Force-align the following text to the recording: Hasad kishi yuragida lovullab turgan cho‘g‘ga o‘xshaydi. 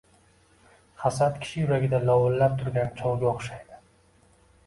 Hasad 1.01 1.35
kishi 1.43 1.59
yuragida 1.63 1.99
lovullab 2.09 2.57
turgan 2.61 2.89
cho‘g‘ga 3.01 3.29
o‘xshaydi. 3.35 3.77